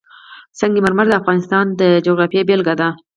[0.59, 2.89] سنگ مرمر د افغانستان د جغرافیې بېلګه ده.